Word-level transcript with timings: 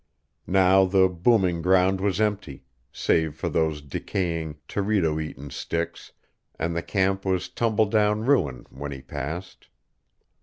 Now 0.47 0.85
the 0.85 1.07
booming 1.07 1.61
ground 1.61 2.01
was 2.01 2.19
empty, 2.19 2.63
save 2.91 3.35
for 3.35 3.49
those 3.49 3.83
decaying, 3.83 4.57
teredo 4.67 5.19
eaten 5.21 5.51
sticks, 5.51 6.11
and 6.57 6.75
the 6.75 6.81
camp 6.81 7.23
was 7.23 7.45
a 7.45 7.51
tumbledown 7.51 8.25
ruin 8.25 8.65
when 8.71 8.91
he 8.91 9.03
passed. 9.03 9.67